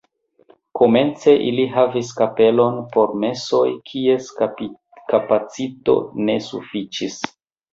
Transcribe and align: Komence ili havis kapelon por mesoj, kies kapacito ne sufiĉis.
Komence 0.77 1.33
ili 1.49 1.65
havis 1.73 2.09
kapelon 2.21 2.79
por 2.95 3.13
mesoj, 3.25 3.67
kies 3.91 4.33
kapacito 5.13 5.97
ne 6.27 6.41
sufiĉis. 6.49 7.21